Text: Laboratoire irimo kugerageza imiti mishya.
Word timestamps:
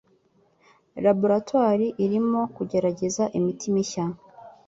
Laboratoire 1.05 1.85
irimo 2.05 2.41
kugerageza 2.55 3.23
imiti 3.37 3.65
mishya. 3.73 4.05